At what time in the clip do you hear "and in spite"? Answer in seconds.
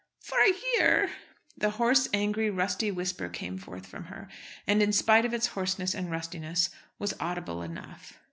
4.65-5.25